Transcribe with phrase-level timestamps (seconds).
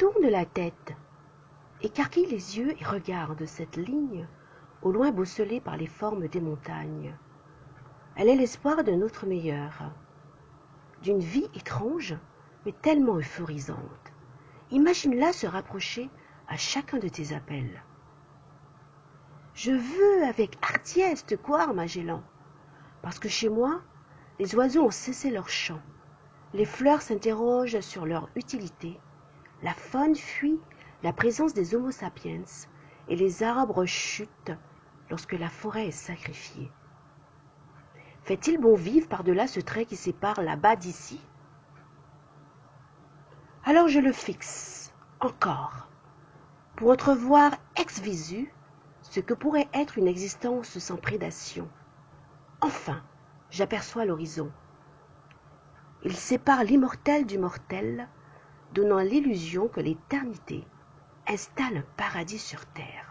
[0.00, 0.94] tourne la tête,
[1.82, 4.26] écarquille les yeux et regarde cette ligne
[4.80, 7.14] au loin bosselée par les formes des montagnes.
[8.16, 9.92] Elle est l'espoir d'un autre meilleur,
[11.02, 12.16] d'une vie étrange,
[12.64, 14.14] mais tellement euphorisante.
[14.70, 16.08] Imagine-la se rapprocher
[16.48, 17.82] à chacun de tes appels.
[19.52, 22.22] Je veux avec hardiesse te croire, Magellan,
[23.02, 23.82] parce que chez moi,
[24.38, 25.82] les oiseaux ont cessé leur chant,
[26.54, 28.98] les fleurs s'interrogent sur leur utilité,
[29.62, 30.58] la faune fuit
[31.02, 32.42] la présence des Homo sapiens
[33.08, 34.52] et les arbres chutent
[35.10, 36.70] lorsque la forêt est sacrifiée.
[38.22, 41.20] Fait-il bon vivre par-delà ce trait qui sépare là-bas d'ici?
[43.64, 45.88] Alors je le fixe, encore,
[46.76, 48.52] pour entrevoir ex visu
[49.02, 51.68] ce que pourrait être une existence sans prédation.
[52.60, 53.02] Enfin,
[53.50, 54.50] j'aperçois l'horizon.
[56.04, 58.08] Il sépare l'immortel du mortel,
[58.72, 60.64] donnant l'illusion que l'éternité
[61.26, 63.09] installe un paradis sur terre.